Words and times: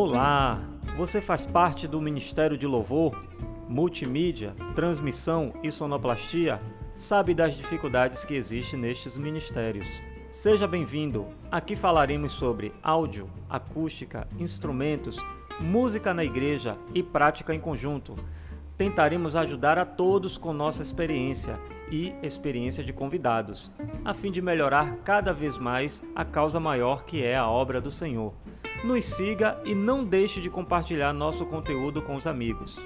Olá! 0.00 0.60
Você 0.96 1.20
faz 1.20 1.44
parte 1.44 1.88
do 1.88 2.00
Ministério 2.00 2.56
de 2.56 2.68
Louvor, 2.68 3.20
Multimídia, 3.68 4.54
Transmissão 4.72 5.52
e 5.60 5.72
Sonoplastia? 5.72 6.62
Sabe 6.94 7.34
das 7.34 7.56
dificuldades 7.56 8.24
que 8.24 8.34
existem 8.34 8.78
nestes 8.78 9.18
ministérios. 9.18 9.88
Seja 10.30 10.68
bem-vindo! 10.68 11.26
Aqui 11.50 11.74
falaremos 11.74 12.30
sobre 12.30 12.72
áudio, 12.80 13.28
acústica, 13.50 14.28
instrumentos, 14.38 15.18
música 15.58 16.14
na 16.14 16.22
igreja 16.22 16.78
e 16.94 17.02
prática 17.02 17.52
em 17.52 17.58
conjunto. 17.58 18.14
Tentaremos 18.78 19.34
ajudar 19.34 19.76
a 19.76 19.84
todos 19.84 20.38
com 20.38 20.52
nossa 20.52 20.82
experiência 20.82 21.58
e 21.90 22.14
experiência 22.22 22.84
de 22.84 22.92
convidados, 22.92 23.72
a 24.04 24.14
fim 24.14 24.30
de 24.30 24.40
melhorar 24.40 24.98
cada 24.98 25.32
vez 25.32 25.58
mais 25.58 26.00
a 26.14 26.24
causa 26.24 26.60
maior 26.60 27.04
que 27.04 27.20
é 27.20 27.36
a 27.36 27.48
obra 27.48 27.80
do 27.80 27.90
Senhor. 27.90 28.32
Nos 28.84 29.04
siga 29.04 29.60
e 29.64 29.74
não 29.74 30.04
deixe 30.04 30.40
de 30.40 30.48
compartilhar 30.48 31.12
nosso 31.12 31.44
conteúdo 31.44 32.00
com 32.00 32.14
os 32.14 32.24
amigos. 32.24 32.78